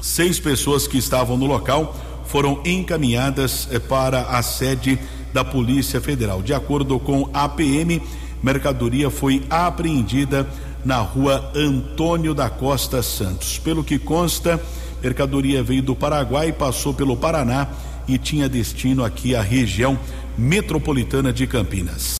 [0.00, 4.98] Seis pessoas que estavam no local foram encaminhadas eh, para a sede
[5.32, 6.42] da Polícia Federal.
[6.42, 8.00] De acordo com a PM,
[8.44, 10.46] mercadoria foi apreendida
[10.84, 13.58] na rua Antônio da Costa Santos.
[13.58, 14.60] Pelo que consta,
[15.02, 17.68] mercadoria veio do Paraguai, passou pelo Paraná
[18.06, 19.98] e tinha destino aqui à região
[20.36, 22.16] metropolitana de Campinas.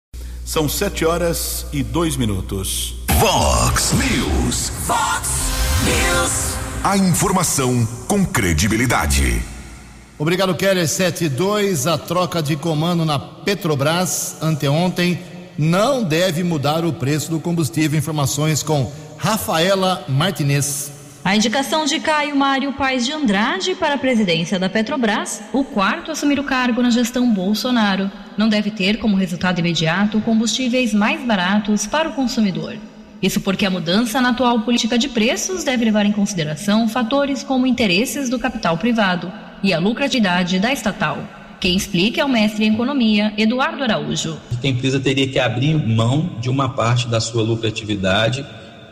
[0.46, 2.94] São sete horas e dois minutos.
[3.18, 4.72] Vox News.
[4.86, 5.28] Fox
[5.84, 6.54] News.
[6.82, 9.42] A informação com credibilidade.
[10.18, 10.88] Obrigado, Keller.
[10.88, 11.86] 72.
[11.86, 17.98] A troca de comando na Petrobras anteontem não deve mudar o preço do combustível.
[17.98, 20.92] Informações com Rafaela Martinez.
[21.24, 26.10] A indicação de Caio Mário Paes de Andrade para a presidência da Petrobras, o quarto
[26.10, 31.22] a assumir o cargo na gestão Bolsonaro, não deve ter como resultado imediato combustíveis mais
[31.22, 32.76] baratos para o consumidor.
[33.22, 37.66] Isso porque a mudança na atual política de preços deve levar em consideração fatores como
[37.66, 41.43] interesses do capital privado e a lucratividade da estatal.
[41.64, 44.36] Quem explica é o mestre em economia, Eduardo Araújo.
[44.62, 48.44] A empresa teria que abrir mão de uma parte da sua lucratividade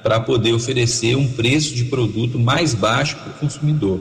[0.03, 4.01] para poder oferecer um preço de produto mais baixo para o consumidor.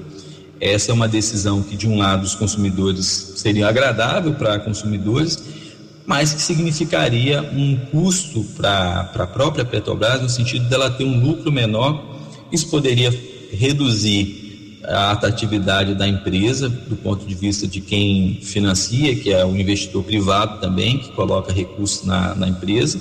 [0.58, 5.44] Essa é uma decisão que, de um lado, os consumidores seria agradável para consumidores,
[6.06, 11.52] mas que significaria um custo para a própria Petrobras, no sentido dela ter um lucro
[11.52, 12.02] menor.
[12.54, 13.14] Isso poderia
[13.52, 14.41] reduzir
[14.84, 20.04] a atratividade da empresa, do ponto de vista de quem financia, que é o investidor
[20.04, 23.00] privado também, que coloca recursos na, na empresa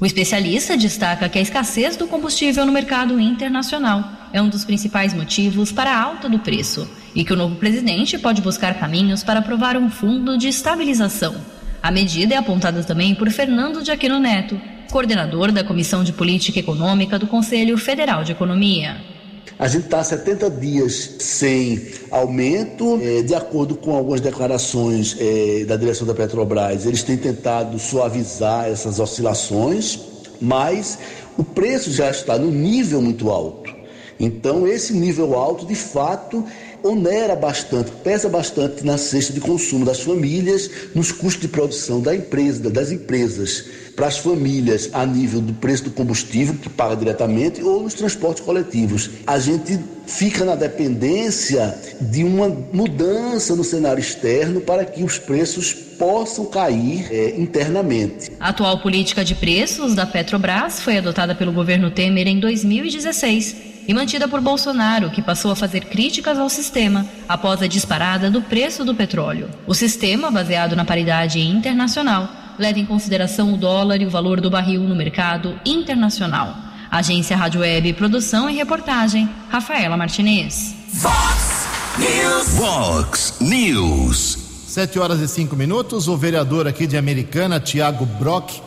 [0.00, 5.14] o especialista destaca que a escassez do combustível no mercado internacional é um dos principais
[5.14, 9.38] motivos para a alta do preço e que o novo presidente pode buscar caminhos para
[9.38, 11.34] aprovar um fundo de estabilização.
[11.82, 14.60] A medida é apontada também por Fernando de Aquino Neto,
[14.90, 19.13] coordenador da Comissão de Política Econômica do Conselho Federal de Economia.
[19.56, 25.76] A gente está 70 dias sem aumento, é, de acordo com algumas declarações é, da
[25.76, 30.00] direção da Petrobras, eles têm tentado suavizar essas oscilações,
[30.40, 30.98] mas
[31.38, 33.72] o preço já está no nível muito alto.
[34.18, 36.44] Então, esse nível alto, de fato,
[36.82, 42.14] onera bastante, pesa bastante na cesta de consumo das famílias, nos custos de produção da
[42.14, 43.64] empresa, das empresas,
[43.94, 48.44] para as famílias a nível do preço do combustível que paga diretamente ou nos transportes
[48.44, 49.10] coletivos.
[49.26, 55.72] A gente fica na dependência de uma mudança no cenário externo para que os preços
[55.72, 58.30] possam cair é, internamente.
[58.38, 63.94] A atual política de preços da Petrobras foi adotada pelo governo Temer em 2016 e
[63.94, 68.84] mantida por Bolsonaro, que passou a fazer críticas ao sistema após a disparada do preço
[68.84, 69.50] do petróleo.
[69.66, 74.50] O sistema, baseado na paridade internacional, leva em consideração o dólar e o valor do
[74.50, 76.56] barril no mercado internacional.
[76.90, 80.74] Agência Rádio Web, produção e reportagem, Rafaela Martinez.
[80.92, 81.66] Fox
[81.98, 82.48] News.
[82.54, 84.38] Vox News.
[84.66, 86.08] Sete horas e cinco minutos.
[86.08, 88.60] O vereador aqui de Americana, Tiago Brock,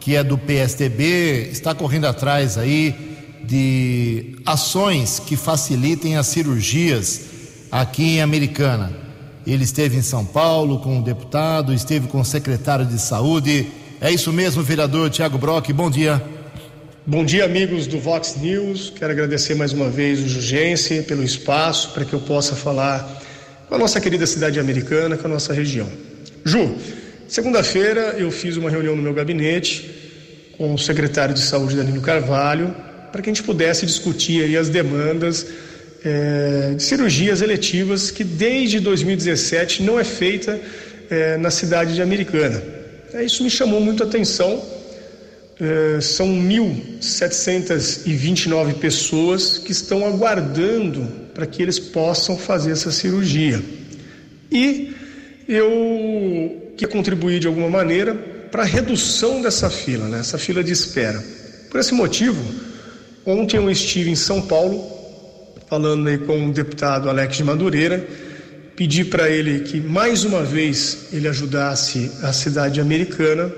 [0.00, 7.22] que é do PSDB, está correndo atrás aí de ações que facilitem as cirurgias
[7.70, 9.07] aqui em Americana.
[9.48, 13.66] Ele esteve em São Paulo com o deputado, esteve com o secretário de saúde.
[13.98, 15.72] É isso mesmo, vereador Tiago Brock.
[15.72, 16.22] Bom dia.
[17.06, 18.92] Bom dia, amigos do Vox News.
[18.94, 23.22] Quero agradecer mais uma vez o Jugense pelo espaço para que eu possa falar
[23.66, 25.88] com a nossa querida cidade americana, com a nossa região.
[26.44, 26.76] Ju,
[27.26, 29.90] segunda-feira eu fiz uma reunião no meu gabinete
[30.58, 32.74] com o secretário de saúde Danilo Carvalho
[33.10, 35.46] para que a gente pudesse discutir aí as demandas
[36.04, 40.58] é, de cirurgias eletivas que desde 2017 não é feita
[41.10, 42.62] é, na cidade de Americana.
[43.12, 44.62] É, isso me chamou muito a atenção.
[45.60, 53.62] É, são 1.729 pessoas que estão aguardando para que eles possam fazer essa cirurgia.
[54.50, 54.94] E
[55.48, 60.72] eu queria contribuir de alguma maneira para a redução dessa fila, né, essa fila de
[60.72, 61.22] espera.
[61.70, 62.42] Por esse motivo,
[63.28, 64.97] Ontem eu estive em São Paulo,
[65.68, 68.06] falando aí com o deputado Alex de Madureira,
[68.74, 73.52] pedi para ele que mais uma vez ele ajudasse a cidade americana,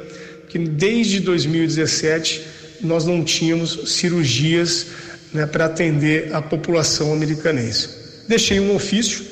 [0.48, 2.42] que desde 2017
[2.80, 4.88] nós não tínhamos cirurgias
[5.32, 7.90] né, para atender a população americanense.
[8.26, 9.24] Deixei um ofício,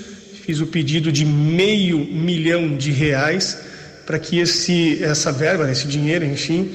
[0.44, 3.58] fiz o pedido de meio milhão de reais
[4.06, 6.70] para que esse, essa verba, esse dinheiro, enfim,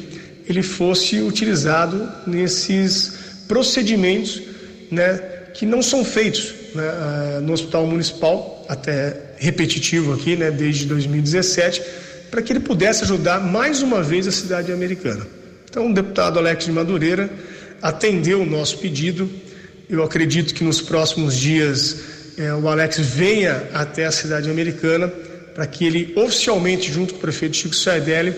[0.50, 3.14] ele fosse utilizado nesses
[3.48, 4.42] procedimentos
[4.92, 10.86] né, que não são feitos né, eh, no hospital municipal até repetitivo aqui, né, desde
[10.86, 11.82] 2017,
[12.32, 15.26] para que ele pudesse ajudar mais uma vez a cidade americana.
[15.70, 17.30] Então, o deputado Alex de Madureira
[17.82, 19.30] atendeu o nosso pedido.
[19.90, 21.98] Eu acredito que nos próximos dias
[22.38, 25.08] é, o Alex venha até a cidade americana
[25.54, 28.34] para que ele oficialmente, junto com o prefeito Chico Sardelli,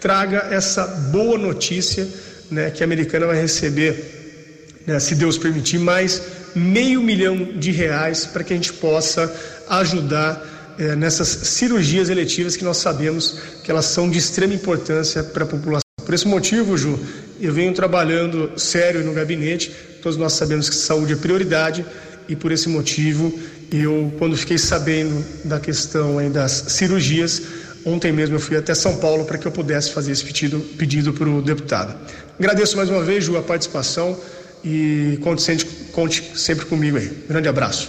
[0.00, 2.06] traga essa boa notícia
[2.50, 6.22] né, que a americana vai receber, né, se Deus permitir, mais
[6.54, 9.32] meio milhão de reais para que a gente possa
[9.68, 15.44] ajudar é, nessas cirurgias eletivas que nós sabemos que elas são de extrema importância para
[15.44, 15.82] a população.
[16.04, 16.98] Por esse motivo, Ju,
[17.40, 19.72] eu venho trabalhando sério no gabinete,
[20.02, 21.84] todos nós sabemos que saúde é prioridade
[22.28, 23.32] e por esse motivo
[23.70, 27.42] eu, quando fiquei sabendo da questão aí das cirurgias,
[27.84, 31.12] ontem mesmo eu fui até São Paulo para que eu pudesse fazer esse pedido, pedido
[31.12, 31.94] para o deputado.
[32.38, 34.18] Agradeço mais uma vez, Ju, a participação
[34.64, 37.24] e sempre, conte sempre comigo aí.
[37.28, 37.88] Grande abraço.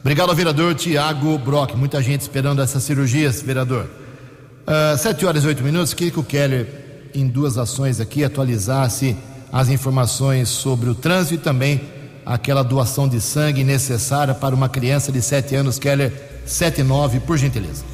[0.00, 1.74] Obrigado vereador Tiago Brock.
[1.74, 3.88] Muita gente esperando essas cirurgias, vereador.
[4.62, 5.94] Uh, sete horas e oito minutos.
[5.94, 6.66] Queria que o Keller,
[7.14, 9.16] em duas ações aqui, atualizasse
[9.52, 11.80] as informações sobre o trânsito e também
[12.26, 15.78] aquela doação de sangue necessária para uma criança de sete anos.
[15.78, 16.12] Keller,
[16.44, 17.84] sete e nove, por gentileza.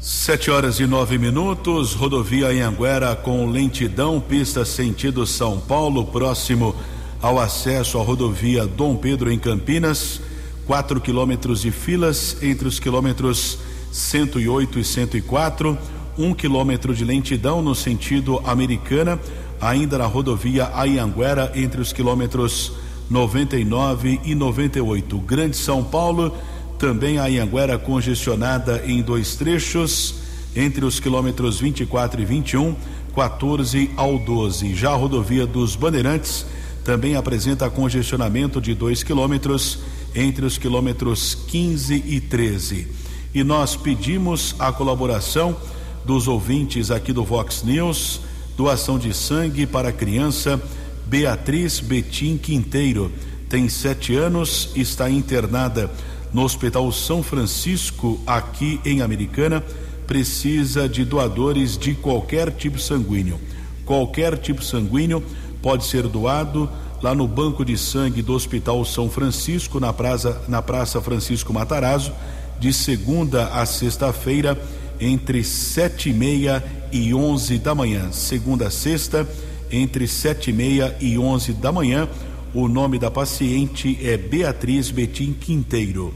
[0.00, 1.94] Sete horas e nove minutos.
[1.94, 6.74] Rodovia Anhanguera com lentidão, pista sentido São Paulo, próximo
[7.20, 10.20] ao acesso à rodovia Dom Pedro em Campinas.
[10.66, 13.58] 4 quilômetros de filas entre os quilômetros
[13.92, 15.78] 108 e 104,
[16.18, 19.20] um quilômetro de lentidão no sentido americana,
[19.60, 22.72] ainda na rodovia Ayanguera entre os quilômetros
[23.10, 25.18] 99 e 98.
[25.18, 26.34] Grande São Paulo,
[26.78, 30.14] também a congestionada em dois trechos,
[30.56, 32.74] entre os quilômetros 24 e 21,
[33.14, 34.74] 14 ao 12.
[34.74, 36.46] Já a rodovia dos Bandeirantes
[36.84, 39.78] também apresenta congestionamento de 2 quilômetros
[40.14, 42.86] entre os quilômetros 15 e 13.
[43.34, 45.56] E nós pedimos a colaboração
[46.04, 48.20] dos ouvintes aqui do Vox News,
[48.56, 50.62] doação de sangue para a criança
[51.06, 53.10] Beatriz Betim Quinteiro.
[53.48, 55.90] Tem sete anos, está internada
[56.32, 59.64] no Hospital São Francisco, aqui em Americana.
[60.06, 63.40] Precisa de doadores de qualquer tipo sanguíneo.
[63.84, 65.22] Qualquer tipo sanguíneo
[65.64, 66.68] pode ser doado
[67.02, 72.12] lá no Banco de Sangue do Hospital São Francisco, na Praça, na praça Francisco Matarazzo,
[72.60, 74.62] de segunda a sexta-feira,
[75.00, 76.62] entre sete e meia
[76.92, 78.12] e onze da manhã.
[78.12, 79.26] Segunda a sexta,
[79.72, 82.06] entre sete e meia e onze da manhã.
[82.52, 86.12] O nome da paciente é Beatriz Betim Quinteiro.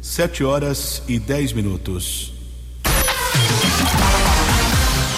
[0.00, 2.32] Sete horas e dez minutos.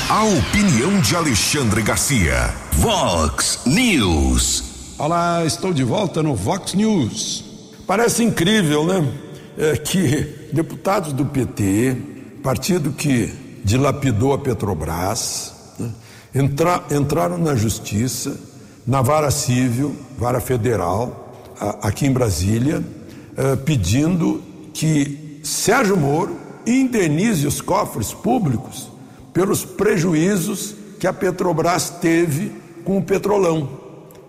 [0.08, 2.54] A opinião de Alexandre Garcia.
[2.72, 4.62] Vox News.
[4.98, 7.42] Olá, estou de volta no Vox News.
[7.86, 9.10] Parece incrível, né?
[9.56, 11.96] É que deputados do PT,
[12.42, 13.32] partido que
[13.64, 15.90] dilapidou a Petrobras, né?
[16.34, 18.38] Entra, entraram na justiça,
[18.86, 21.32] na vara civil, vara federal,
[21.80, 22.84] aqui em Brasília,
[23.38, 24.42] é, pedindo
[24.74, 26.36] que Sérgio Moro
[26.66, 28.92] indenize os cofres públicos
[29.34, 32.52] pelos prejuízos que a Petrobras teve
[32.84, 33.68] com o petrolão.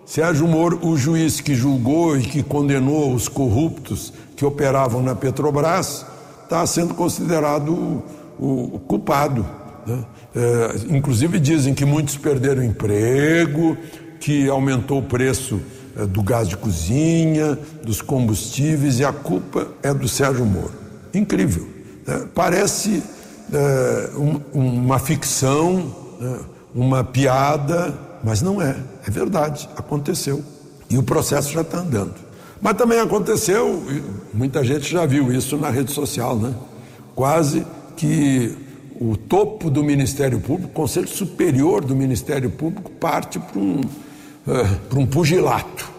[0.04, 6.04] Sérgio Moro, o juiz que julgou e que condenou os corruptos que operavam na Petrobras,
[6.44, 7.72] está sendo considerado
[8.38, 9.46] o, o, culpado.
[9.86, 10.04] Né?
[10.34, 13.76] É, inclusive dizem que muitos perderam emprego,
[14.20, 15.60] que aumentou o preço
[15.96, 20.74] é, do gás de cozinha, dos combustíveis, e a culpa é do Sérgio Moro.
[21.14, 21.66] Incrível.
[22.06, 22.26] Né?
[22.34, 23.02] Parece
[23.52, 26.40] é, um, uma ficção, né,
[26.74, 28.76] uma piada, mas não é,
[29.06, 30.42] é verdade, aconteceu.
[30.90, 32.14] E o processo já está andando.
[32.60, 33.82] Mas também aconteceu,
[34.32, 36.54] muita gente já viu isso na rede social, né?
[37.14, 37.66] Quase
[37.96, 38.56] que
[39.00, 44.98] o topo do Ministério Público, o Conselho Superior do Ministério Público, parte para um, uh,
[44.98, 45.90] um pugilato,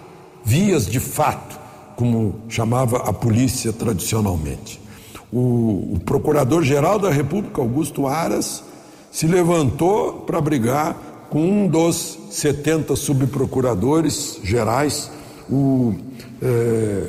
[0.43, 1.60] vias de fato,
[1.95, 4.87] como chamava a polícia tradicionalmente
[5.32, 8.63] o, o Procurador-Geral da República, Augusto Aras,
[9.11, 15.11] se levantou para brigar com um dos 70 subprocuradores gerais,
[15.49, 15.93] o
[16.41, 17.07] é,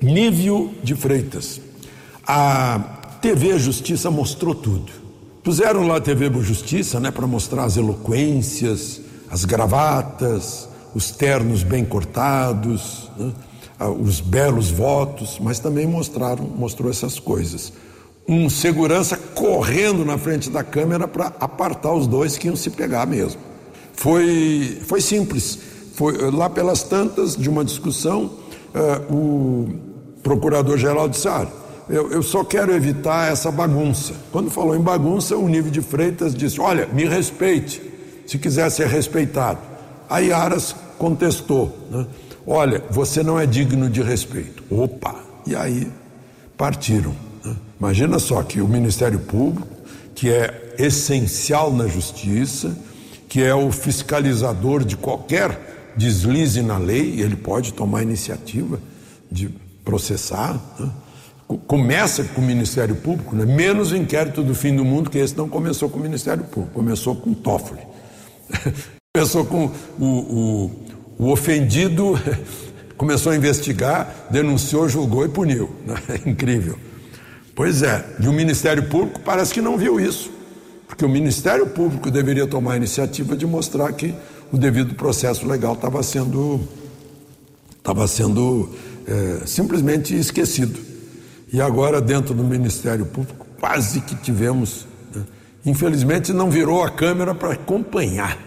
[0.00, 1.60] Nívio de Freitas.
[2.26, 2.80] A
[3.20, 4.92] TV Justiça mostrou tudo.
[5.42, 9.00] Puseram lá a TV Justiça né, para mostrar as eloquências,
[9.30, 13.10] as gravatas, os ternos bem cortados.
[13.16, 13.32] Né?
[13.88, 17.72] Os belos votos, mas também mostraram, mostrou essas coisas.
[18.28, 23.06] Um segurança correndo na frente da câmera para apartar os dois que iam se pegar
[23.06, 23.40] mesmo.
[23.94, 25.58] Foi, foi simples.
[25.94, 28.30] Foi lá pelas tantas de uma discussão,
[28.74, 29.68] uh, o
[30.22, 31.46] procurador-geral disse: ah,
[31.88, 34.14] eu, eu só quero evitar essa bagunça.
[34.30, 37.82] Quando falou em bagunça, o Nível de Freitas disse: Olha, me respeite,
[38.26, 39.58] se quiser ser respeitado.
[40.08, 42.06] Aí Aras contestou: né?
[42.46, 44.62] Olha, você não é digno de respeito.
[44.70, 45.14] Opa!
[45.46, 45.90] E aí
[46.56, 47.14] partiram.
[47.44, 47.56] Né?
[47.78, 49.66] Imagina só que o Ministério Público,
[50.14, 52.76] que é essencial na justiça,
[53.28, 58.78] que é o fiscalizador de qualquer deslize na lei, ele pode tomar iniciativa
[59.30, 59.50] de
[59.84, 60.60] processar.
[60.78, 60.90] Né?
[61.66, 63.44] Começa com o Ministério Público, né?
[63.44, 66.74] menos o inquérito do fim do mundo, que esse não começou com o Ministério Público,
[66.74, 67.80] começou com o Toffoli.
[69.14, 70.70] começou com o, o,
[71.18, 72.18] o, ofendido,
[72.96, 75.70] começou a investigar, denunciou, julgou e puniu.
[75.86, 75.96] Né?
[76.26, 76.78] Incrível.
[77.54, 80.30] Pois é, e o Ministério Público parece que não viu isso,
[80.88, 84.14] porque o Ministério Público deveria tomar a iniciativa de mostrar que
[84.50, 86.60] o devido processo legal estava sendo,
[87.76, 88.70] estava sendo
[89.06, 90.78] é, simplesmente esquecido.
[91.52, 94.86] E agora, dentro do Ministério Público, quase que tivemos.
[95.14, 95.22] Né?
[95.66, 98.38] Infelizmente, não virou a câmera para acompanhar,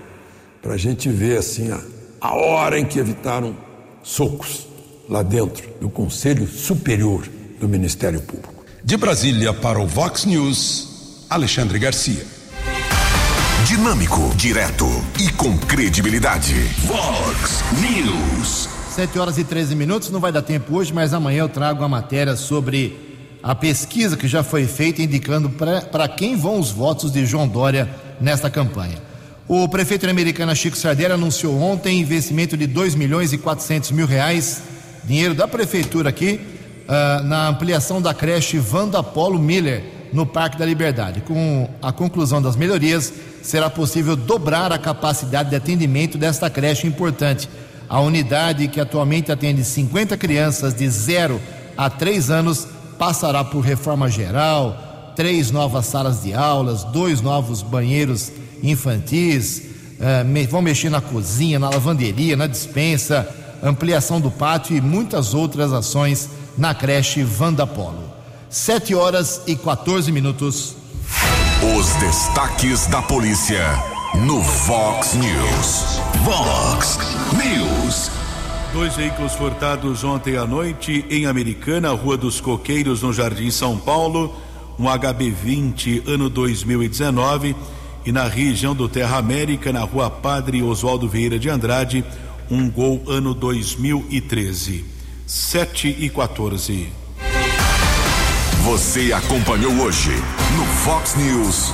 [0.61, 1.79] para a gente ver assim a,
[2.19, 3.55] a hora em que evitaram
[4.03, 4.67] socos
[5.09, 7.27] lá dentro do Conselho Superior
[7.59, 8.65] do Ministério Público.
[8.83, 12.25] De Brasília para o Vox News, Alexandre Garcia.
[13.67, 14.85] Dinâmico, direto
[15.19, 16.53] e com credibilidade.
[16.85, 18.69] Vox News.
[18.91, 21.89] 7 horas e 13 minutos, não vai dar tempo hoje, mas amanhã eu trago a
[21.89, 23.05] matéria sobre
[23.43, 27.89] a pesquisa que já foi feita indicando para quem vão os votos de João Dória
[28.21, 28.97] nesta campanha.
[29.47, 34.63] O prefeito americano Chico Sardelli anunciou ontem investimento de 2 milhões e 400 mil reais,
[35.03, 36.39] dinheiro da prefeitura aqui,
[36.89, 41.21] uh, na ampliação da creche Vanda Polo Miller, no Parque da Liberdade.
[41.21, 47.47] Com a conclusão das melhorias, será possível dobrar a capacidade de atendimento desta creche importante
[47.87, 51.39] a unidade, que atualmente atende 50 crianças de 0
[51.77, 52.67] a 3 anos,
[52.97, 58.31] passará por reforma geral, três novas salas de aulas, dois novos banheiros
[58.69, 59.61] infantis,
[59.99, 63.27] uh, vão mexer na cozinha, na lavanderia, na dispensa,
[63.63, 68.03] ampliação do pátio e muitas outras ações na creche Vanda Polo.
[68.49, 70.75] 7 horas e 14 minutos.
[71.77, 73.63] Os destaques da polícia
[74.25, 75.99] no Vox News.
[76.23, 76.97] Vox
[77.33, 78.11] News.
[78.71, 84.35] Dois veículos furtados ontem à noite em Americana, Rua dos Coqueiros, no Jardim São Paulo.
[84.77, 87.55] Um HB20 ano 2019
[88.05, 92.05] e na região do Terra América, na Rua Padre Oswaldo Vieira de Andrade,
[92.49, 94.85] um Gol ano 2013.
[95.25, 96.87] 7 e 14.
[98.63, 100.11] Você acompanhou hoje
[100.55, 101.73] no Fox News.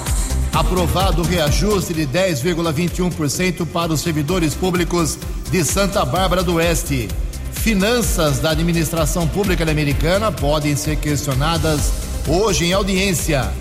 [0.53, 5.17] Aprovado o reajuste de 10,21% para os servidores públicos
[5.49, 7.09] de Santa Bárbara do Oeste.
[7.51, 11.91] Finanças da administração pública americana podem ser questionadas
[12.27, 13.51] hoje em audiência.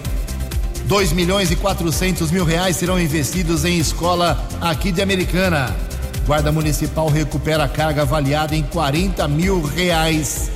[0.90, 5.72] 2 milhões e 400 mil reais serão investidos em escola aqui de Americana.
[6.26, 10.50] Guarda Municipal recupera carga avaliada em 40 mil reais.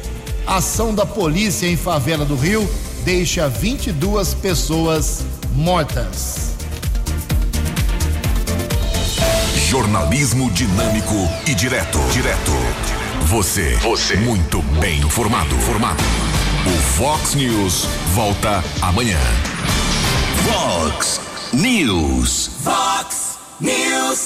[0.45, 2.69] Ação da polícia em favela do Rio
[3.05, 5.25] deixa 22 pessoas
[5.55, 6.57] mortas.
[9.69, 11.15] Jornalismo dinâmico
[11.47, 12.01] e direto.
[12.13, 12.51] Direto.
[13.27, 13.77] Você.
[13.77, 14.17] Você.
[14.17, 15.55] Muito bem informado.
[15.61, 16.03] Formado.
[16.67, 19.21] O Fox News volta amanhã.
[20.47, 22.49] Fox News.
[22.63, 24.25] Fox News.